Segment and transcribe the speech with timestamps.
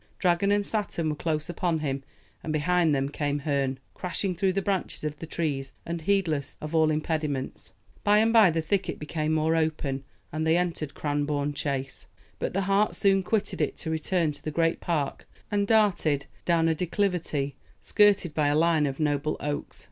[0.17, 2.01] Dragon and Saturn were close upon him,
[2.41, 6.73] and behind them came Herne, crashing through the branches of the trees, and heedless of
[6.73, 7.71] all impediments.
[8.03, 12.07] By and by the thicket became more open, and they entered Cranbourne Chase.
[12.39, 16.67] But the hart soon quitted it to return to the great park, and darted down
[16.67, 19.79] a declivity skirted by a line of noble oaks.